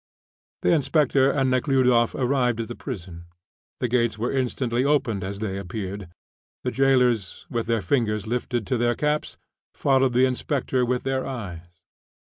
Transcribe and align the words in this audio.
The 0.63 0.71
inspector 0.73 1.29
and 1.29 1.51
Nekhludoff 1.51 2.15
arrived 2.15 2.59
at 2.59 2.67
the 2.67 2.75
prison. 2.75 3.25
The 3.79 3.87
gates 3.87 4.17
were 4.17 4.31
instantly 4.31 4.83
opened 4.83 5.23
as 5.23 5.37
they 5.37 5.59
appeared. 5.59 6.09
The 6.63 6.71
jailers, 6.71 7.45
with 7.51 7.67
their 7.67 7.83
fingers 7.83 8.25
lifted 8.25 8.65
to 8.65 8.79
their 8.79 8.95
caps, 8.95 9.37
followed 9.75 10.13
the 10.13 10.25
inspector 10.25 10.83
with 10.83 11.03
their 11.03 11.27
eyes. 11.27 11.61